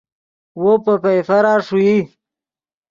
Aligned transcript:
وو 0.61 0.73
پے 0.83 0.93
پئیفرا 1.03 1.53
ݰوئی 1.65 1.97